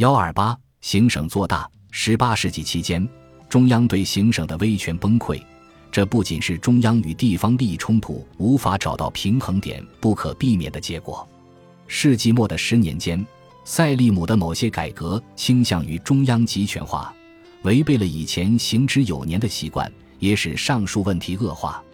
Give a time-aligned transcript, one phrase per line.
[0.00, 1.70] 幺二八，行省做大。
[1.90, 3.06] 十八世纪期间，
[3.50, 5.38] 中央对行省的威权崩溃，
[5.92, 11.28] 这不仅是中央与地方利益冲突无法找到平衡点不可避免的结果。
[11.86, 13.22] 世纪末的十年间，
[13.66, 17.14] 塞利姆的某些改革倾向于中央集权化，
[17.64, 21.84] 违背了以前行之有年的习惯，也使上述问题恶化。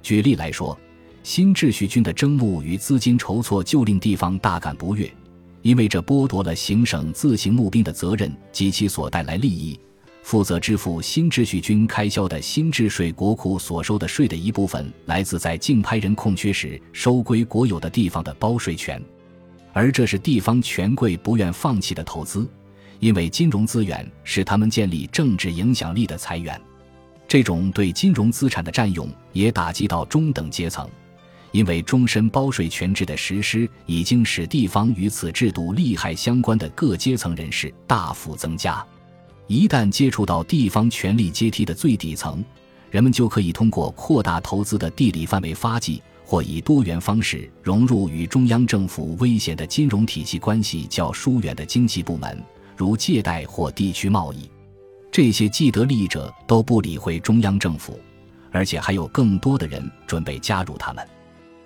[0.00, 0.78] 举例来说，
[1.24, 5.12] 新秩序军的征募与资金筹措就令地方大感不悦。
[5.62, 9.78] 因为这剥夺了行省自行募兵的责任及其所带来利益，
[10.22, 19.02] 负责支付新秩序军开销的新秩税国库所收的税的一部分来自在竞拍人空缺时收归国有的地方的包税权，
[19.72, 22.48] 而这是地方权贵不愿放弃的投资，
[23.00, 26.60] 因为金融资源是他们建立政治影响力的财源。
[27.26, 30.88] 这种对金融资产的占用也打击到中等阶层。
[31.52, 38.84] 因为终身包税权制的实施，已经使地方与此制度利害相关的各阶层人士大幅增加。
[39.46, 42.44] 一旦接触到地方权力阶梯的最底层，
[42.90, 52.44] 人们就可以通过扩大投资的地理范围发迹，或以多元方式融入与中央政府危险的金融体系关系较疏远的经济部门，
[52.76, 54.50] 如借贷或地区贸易。
[55.10, 57.98] 这些既得利益者都不理会中央政府，
[58.52, 61.02] 而且还有更多的人准备加入他们。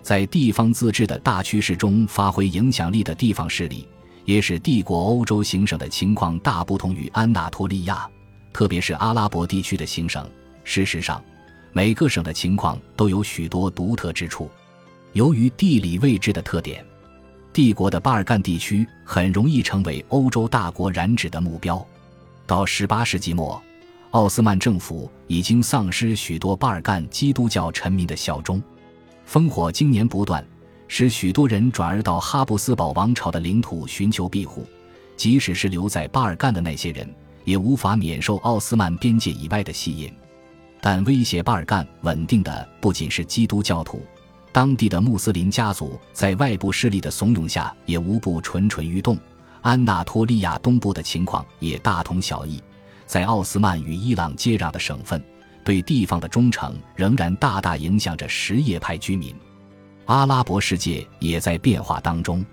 [0.02, 3.88] 在地方自治的大趋势中发挥影响力的地方势力，
[4.24, 8.08] 也使帝国欧洲行省的情况大不同于安纳托利亚，
[8.52, 10.28] 特别是阿拉伯地区的行省。
[10.64, 11.22] 事实上，
[11.72, 14.50] 每个省的情况都有许多独特之处。
[15.12, 16.84] 由于地理位置的特点，
[17.52, 21.84] 帝国的巴尔干地区很容易成为欧洲大国染指的目标。
[22.46, 23.62] 到18世纪末，
[24.10, 28.62] 奥斯曼政府已经丧失许多巴尔干基督教臣民的效忠。
[29.28, 30.44] 烽火经年不断，
[30.88, 34.66] 使许多人转而到哈布斯堡王朝的领土寻求庇护。
[35.16, 37.08] 即使是留在巴尔干的那些人，
[37.44, 40.12] 也无法免受奥斯曼边界以外的吸引。
[40.80, 44.02] 但威胁巴尔干稳定的不仅是基督教徒，
[44.50, 49.16] 当地的穆斯林家族在外部势力的怂恿下，也无不蠢蠢欲动。
[49.60, 52.60] 安纳托利亚东部的情况也大同小异，
[53.06, 55.22] 在奥斯曼与伊朗接壤的省份。
[55.64, 59.34] 对地方的忠诚仍然大大影响着什叶派居民。
[60.06, 62.44] 阿拉伯世界也在变化当中，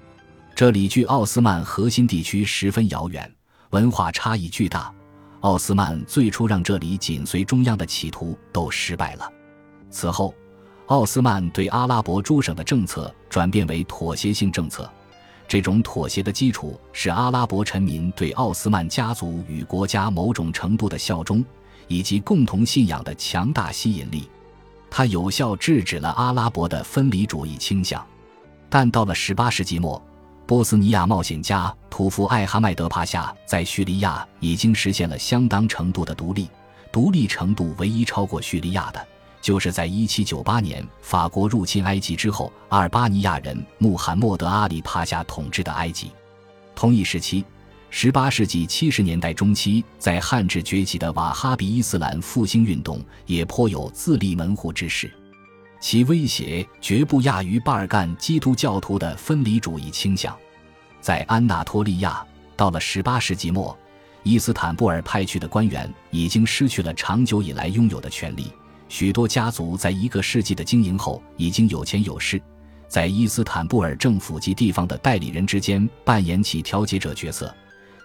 [0.56, 3.32] 这里距奥斯曼核心地区十分遥远，
[3.72, 4.94] 文化差异巨大。
[5.42, 9.32] 奥斯曼最初让这里紧随中央的企图都失败了。
[9.90, 10.34] 此后，
[10.88, 14.90] 奥斯曼对阿拉伯诸省的政策转变为妥协性政策。
[15.48, 21.44] 这种妥协的基础是阿拉伯臣民对奥斯曼家族与国家某种程度的效忠。
[21.90, 24.30] 以及共同信仰的强大吸引力，
[24.90, 28.02] 它有效制止了阿拉伯的分离主义倾向。
[28.70, 30.02] 但到了18世纪末，
[30.46, 36.48] 波斯尼亚冒险家土夫艾哈迈德帕夏在叙利亚已经实现了相当程度的独立，
[36.92, 39.08] 独立程度唯一超过叙利亚的，
[39.42, 46.12] 就是在1798年法国入侵埃及之后，阿尔巴尼亚人穆罕默德阿里帕夏统治的埃及。
[46.76, 47.44] 同一时期。
[47.92, 55.12] 十八世纪七十年代中期，在汉至崛起的瓦哈比伊斯兰复兴运动也颇有自立门户之势，
[55.82, 60.38] 其威胁绝不亚于巴尔干基督教徒的分离主义倾向。
[61.02, 62.24] 在安纳托利亚，
[62.56, 63.76] 到了十八世纪末，
[64.22, 68.54] 伊斯坦布尔派去的官员已经失去了长久以来拥有的权利，
[68.88, 72.40] 许多家族在一个世纪的经营后已经有钱有势，
[72.88, 77.54] 在伊斯坦布尔政府及地方的代理人之间扮演起调解者角色。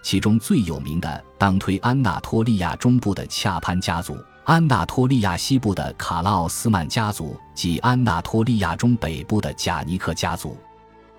[0.05, 10.55] 其中最有名的，当推安纳托利亚中部的恰潘家族，安纳托利亚西部的卡拉奥斯曼家族及安纳托利亚中北部的贾尼克家族。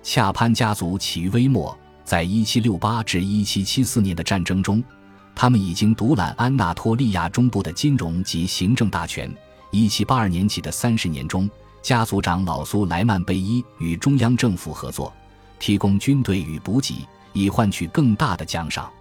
[0.01, 4.81] 恰潘家族起于微末，在1768至1774年的战争中，
[5.35, 9.29] 他们已经独揽安纳托利亚中部的金融及行政大权。
[9.73, 11.49] 1782年起的三十年中，
[11.81, 15.11] 家族长老苏莱曼贝伊与中央政府合作，
[15.59, 17.05] 提供军队与补给。
[17.37, 18.91] 以换取更大的奖赏，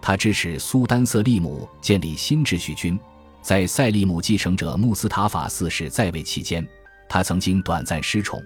[0.00, 2.98] 他支持苏丹瑟利姆建立新秩序军。
[3.42, 6.66] 在塞利姆继承者穆斯塔法四世在位期间，
[7.08, 8.42] 他曾经短暂失宠，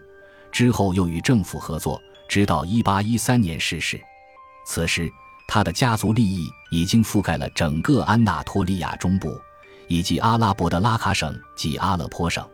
[0.51, 4.01] 之后又与政府合作，直到1813年逝世。
[4.67, 5.09] 此时，
[5.47, 9.39] 他的家族利益已经覆盖了整个安纳托利亚中部，
[9.87, 12.45] 以及阿拉伯的拉卡省及阿勒颇省。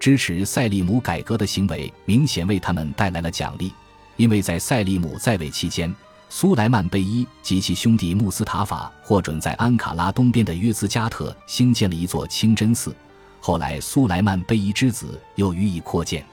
[0.00, 3.72] 支持塞利姆改革的行为明显为他们带来了奖励，
[4.16, 5.94] 因为在塞利姆在位期间。
[6.36, 12.92] 苏莱曼贝伊及其兄弟穆斯塔法获准在安卡拉东边的约兹加特兴建了一座清真寺，
[13.40, 16.26] 后来苏莱曼贝伊之子又予以扩建。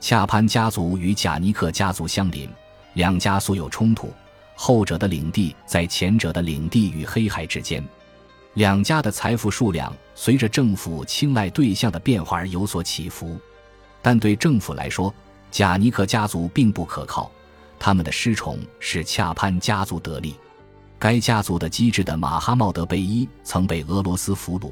[0.00, 2.48] 恰潘家族与贾尼克家族相邻，
[2.94, 4.10] 两家素有冲突。
[4.54, 7.86] 后者的领地在前者的领地与黑海之间。
[8.54, 13.38] 两家的财富数量随着政府青睐对象的变化而有所起伏，
[14.00, 15.14] 但对政府来说，
[15.50, 17.30] 贾尼克家族并不可靠。
[17.78, 20.34] 他们的失宠使恰潘家族得利。
[20.98, 24.70] 该家族的机智的马哈茂德贝伊曾被俄罗斯俘虏，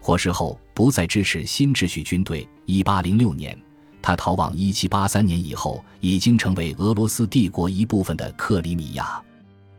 [0.00, 2.48] 获释后不再支持新秩序军队。
[2.66, 3.58] 1806年，
[4.00, 9.22] 他逃往1783年以后已经成为俄罗斯帝国一部分的克里米亚。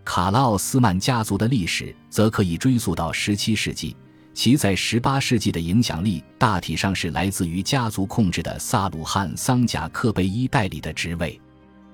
[0.04, 3.96] 卡拉奥斯曼家族的历史则可以追溯到17世纪，
[4.36, 11.42] 其在18世纪的影响力大体上是来自于家族控制的萨鲁汉桑贾克贝伊代理的职位。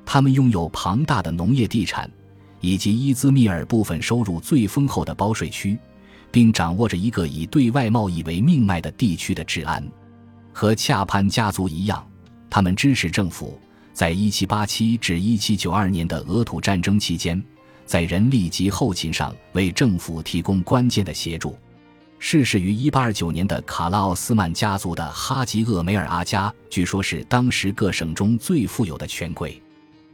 [0.05, 2.09] 他们拥有庞大的农业地产，
[2.59, 5.77] 以及伊兹密尔部分收入最丰厚的包税区，
[6.31, 9.85] 并掌握着一个以对外贸易为命脉的地区的治安。
[10.53, 12.05] 和恰潘家族一样，
[12.49, 13.59] 他们支持政府
[13.93, 17.41] 在1787至1792年的俄土战争期间。
[17.83, 21.57] 在人力及后勤上为政府提供关键的协助。
[22.19, 29.61] 逝世于1829年的卡拉奥斯曼家族的哈吉厄梅尔阿加，据说是当时各省中最富有的权贵。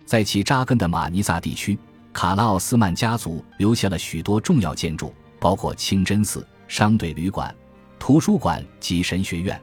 [0.08, 1.78] 在其扎根的马尼萨地区，
[2.14, 7.54] 卡拉奥斯曼家族留下了许多重要建筑，包括清真寺、商队旅馆、
[8.00, 9.62] 图书馆及神学院，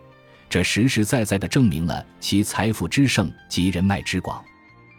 [0.50, 4.44] 这实实在在地证明了其财富之盛及人脉之广。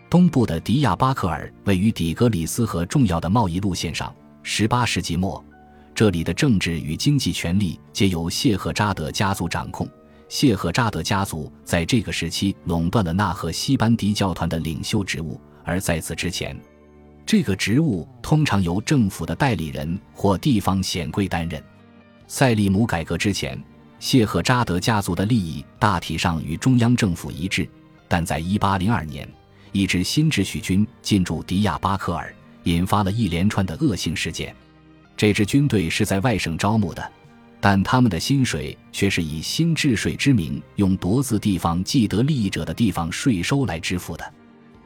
[0.09, 4.11] 东部的迪亚巴克尔位于底格里斯河重要的贸易路线上。
[4.43, 5.45] 18世纪末，
[5.93, 9.87] 这里的政治与经济权力皆由谢赫扎德家族掌控。
[10.27, 16.59] 谢赫扎德家族在这个时期垄断了纳赫西班迪教团的领袖职务，而在此之前，
[17.25, 21.61] 这个职务通常由政府的代理人或地方显贵担任。
[22.27, 23.61] 塞利姆改革之前，
[23.99, 27.69] 谢赫扎德家族的利益大体上与中央政府一致，
[28.07, 29.29] 但在1802年。
[29.71, 32.33] 一支新秩序军进驻迪亚巴克尔，
[32.63, 34.55] 引发了一连串的恶性事件。
[35.17, 37.11] 这支军队是在外省招募的，
[37.67, 44.33] 但他们的薪水却是以新治税之名，用夺自地方既得利益者的地方税收来支付的。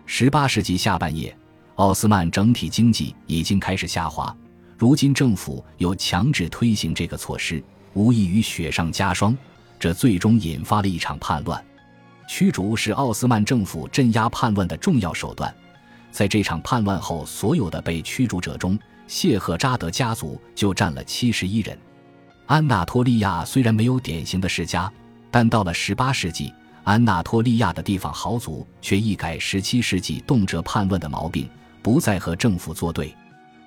[0.05, 1.37] 十八世纪下半叶，
[1.75, 4.33] 奥斯曼整体经济已经开始下滑，
[4.77, 7.61] 如今政府又强制推行这个措施，
[7.95, 9.37] 无异于雪上加霜。
[9.77, 11.61] 这最终引发了一场叛乱。
[12.29, 15.53] 驱逐是奥斯曼政府镇压叛乱的重要手段。
[16.11, 21.77] 在这场叛乱后，所有的被驱逐者中，谢赫扎德家族就占了七十一人。
[22.49, 24.91] 安纳托利亚虽然没有典型的世家，
[25.29, 26.51] 但到了十八世纪，
[26.83, 31.47] 安纳托利亚的地方豪族却一改十七世纪动辄叛乱的毛病，
[31.83, 33.15] 不再和政府作对。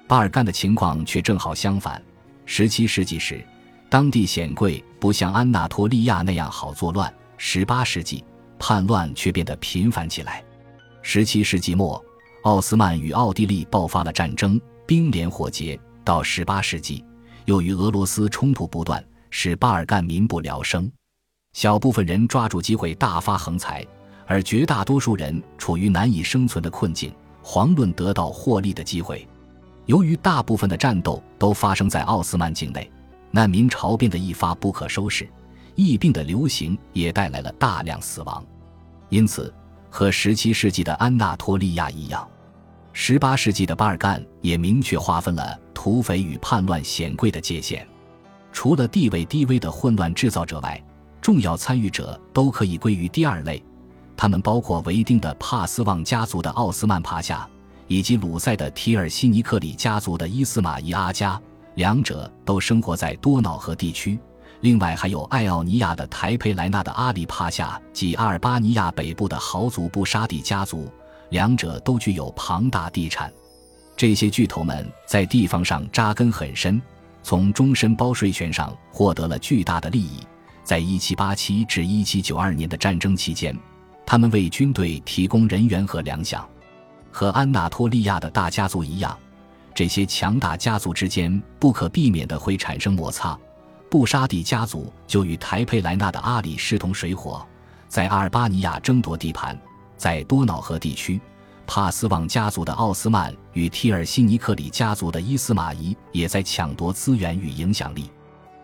[0.09, 2.03] 巴尔干的情况却正好相反。
[2.45, 3.47] 十七世纪时，
[3.89, 7.13] 当地显贵不像安纳托利亚那样好作乱。
[7.39, 8.25] 十八世纪。
[8.59, 10.41] 叛乱却变得频繁起来。
[11.03, 12.01] 十七世纪末，
[12.45, 15.79] 奥斯曼与奥地利爆发了战争，兵连火结。
[16.05, 17.05] 到十八世纪，
[17.45, 20.91] 由于俄罗斯冲突不断，使巴尔干民不聊生。
[21.53, 23.87] 小部分人抓住机会大发横财，
[24.27, 29.27] 而绝大多数人处于难以生存的困境，遑论得到获利的机会。
[29.87, 32.91] 由于大部分的战斗都发生在奥斯曼境内，
[33.31, 35.29] 难民潮变得一发不可收拾。
[35.75, 38.45] 疫病的流行也带来了大量死亡。
[39.09, 39.53] 因此，
[39.91, 42.27] 和17世纪的安纳托利亚一样
[42.95, 47.87] ，18世纪的巴尔干也明确划分了土匪与叛乱显贵的界限。
[48.53, 50.83] 除了地位低微的混乱制造者外，
[51.21, 53.63] 重要参与者都可以归于第二类。
[54.17, 57.49] 他们包括维丁的帕斯旺家族的奥斯曼帕夏，
[57.89, 61.41] 以及鲁塞的提尔西尼克里家族的伊斯玛仪阿加，
[61.77, 64.19] 两者都生活在多瑙河地区。
[64.61, 70.89] 另外还有爱奥尼亚的台佩莱纳的阿里帕夏及阿尔巴尼亚北部的豪族布沙蒂家族，
[71.33, 73.33] 两者都具有庞大地产。
[73.97, 76.81] 这些巨头们在地方上扎根很深，
[77.23, 80.21] 从终身包税权上获得了巨大的利益。
[80.63, 83.59] 在1787至1792年的战争期间，
[84.05, 86.45] 他们为军队提供人员和粮饷。
[87.11, 89.19] 和安纳托利亚的大家族一样，
[89.75, 93.39] 这些强大家族之间不可避免的会产生摩擦。
[93.91, 97.47] 布沙蒂家族就与台佩莱纳的阿里势同水火，
[97.89, 99.55] 在阿尔巴尼亚争夺地盘；
[100.03, 101.21] 在多瑙河地区，
[101.65, 108.11] 帕斯旺家族的奥斯曼与提尔西尼克里家族的伊斯玛仪也在抢夺资源与影响力。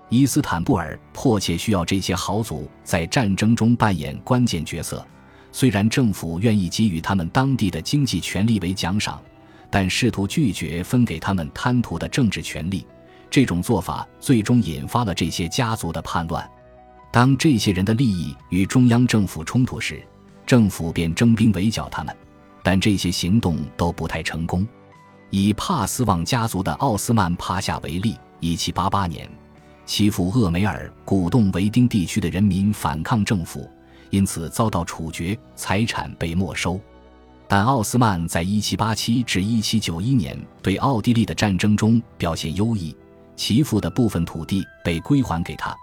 [0.08, 5.06] 伊斯坦布尔迫切需要这些豪族在战争中扮演关键角色。
[5.52, 9.22] 虽然政府愿意给予他们当地的经济权利为奖赏，
[9.70, 12.84] 但试图拒绝分给他们贪图的政治权利。
[13.30, 16.44] 这种做法最终引发了这些家族的叛乱。
[17.12, 20.02] 当这些人的利益与中央政府冲突时，
[20.48, 22.16] 政府便征兵围剿他们，
[22.62, 24.66] 但这些行动都不太成功。
[25.28, 29.28] 以帕斯旺家族的奥斯曼帕夏为例，一七八八年，
[29.84, 33.68] 其父厄梅尔，鼓动维丁地区的人民反抗政府，
[34.08, 36.80] 因此遭到处决，财产被没收。
[37.46, 42.96] 但奥斯曼在一七八七至一七九一年对奥地利的战争中表现优异，
[43.36, 45.76] 其父的部分土地被归还给他，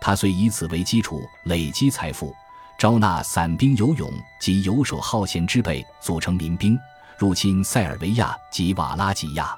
[0.00, 2.34] 他遂以此为基础累积财富，
[2.78, 4.08] 招纳散兵游勇
[4.40, 6.78] 及游手好闲之辈，组成民兵。
[7.18, 9.52] 入侵塞尔维亚及瓦拉吉亚，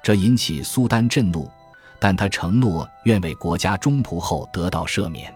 [0.00, 1.50] 这引起苏丹震怒，
[1.98, 5.34] 但他承诺愿为国家中仆后得到赦免。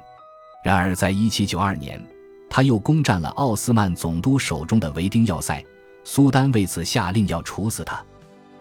[0.62, 2.06] 然而，在1792年，
[2.48, 5.60] 他又攻占了奥斯曼总督手中的维丁要塞，
[6.04, 8.00] 苏丹为此下令要处死他，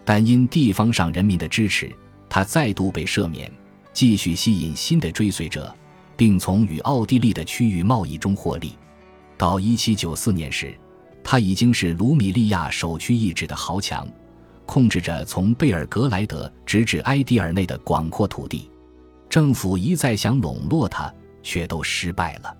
[0.04, 1.94] 但因地方上人民的支持，
[2.28, 3.48] 他再度被赦免，
[3.92, 5.72] 继续吸引新的追随者，
[6.16, 8.72] 并从与奥地利的区域贸易中获利。
[9.36, 10.76] 到1794年时。
[11.28, 14.06] 他已经是卢米利亚首屈一指的豪强，
[14.64, 18.70] 控制着从贝尔格莱德直至埃迪尔内的广阔土地。
[19.28, 22.56] 政府一再想笼络他，却都失败了。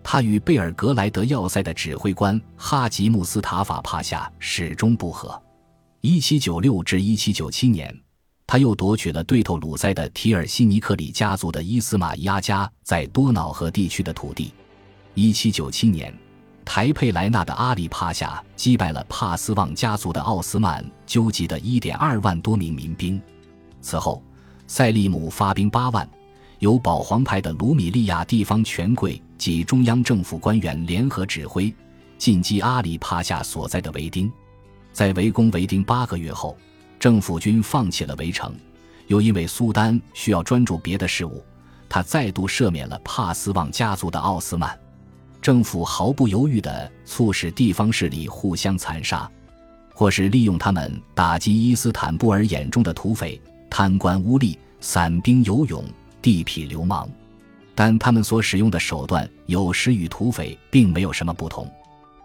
[0.00, 5.42] 他与贝尔格莱德要塞的指挥官哈吉穆斯塔法帕夏始终不和。
[6.02, 8.00] 1796至1797年，
[8.54, 14.54] 他又夺取了对头鲁塞的提尔西尼克里家族的伊斯马亚加在多瑙河地区的土地。
[15.16, 16.16] 1797年。
[16.64, 23.20] 台佩莱纳的阿里帕夏击败了帕斯旺家族的奥斯曼纠集的1.2万多名民兵。
[23.80, 24.22] 此后，
[24.68, 26.08] 塞利姆发兵8万，
[26.60, 31.74] 由保皇派的卢米利亚地方权贵及中央政府官员联合指挥，
[32.18, 34.32] 进击阿里帕夏所在的维丁。
[34.92, 36.56] 在围攻维丁八个月后，
[37.04, 38.54] 政府军放弃了围城，
[39.08, 41.44] 又因为苏丹需要专注别的事务，
[41.86, 44.74] 他再度赦免了帕斯旺家族的奥斯曼。
[45.42, 49.30] 政府毫不犹豫地促使地方势力互相残杀，
[49.92, 55.84] 或是利用他们打击伊斯坦布尔眼中的土匪、贪官污吏、散兵游勇、
[56.22, 57.06] 地痞流氓。
[57.74, 61.70] 但他们所使用的手段有时与土匪并没有什么不同。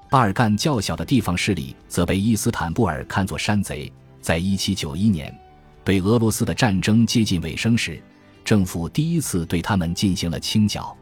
[0.10, 3.92] 巴尔干较小的地方势力则被伊斯坦布尔看作山贼。
[4.22, 5.36] 在一七九一年，
[5.84, 8.02] 对俄罗斯的战争接近尾声时，
[8.44, 10.96] 政府第一次对他们进行了清剿。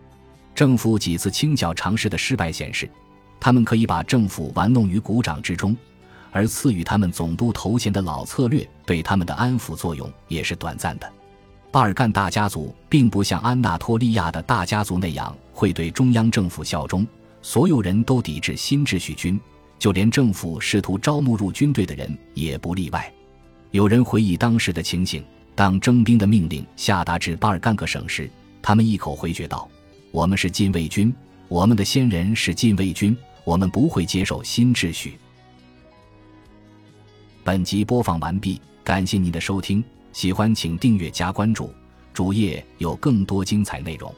[0.54, 2.90] 政府几次清剿尝试的失败显示，
[3.40, 5.76] 他们可以把政府玩弄于股掌之中，
[6.32, 11.12] 而赐予他们总督头衔的老策略对他们的安抚作用也是短暂的。
[11.72, 17.06] 巴尔干大家族并不像安纳托利亚的大家族那样会对中央政府效忠，
[17.42, 19.40] 所有人都抵制新秩序军，
[19.80, 23.12] 就连政府试图招募入军队的人也不例外。
[23.72, 28.30] 有人回忆当时的情形：当征兵的命令下达至巴尔干各省时，
[28.62, 29.70] 他们一口回绝道。
[30.12, 31.14] 我们是禁卫军，
[31.48, 35.18] 我们的先人是禁卫军，我们不会接受新秩序。
[37.44, 41.72] 本集播放完毕，感谢您的收听，喜欢请订阅加关注，
[42.14, 44.14] 主页有更多精彩内容。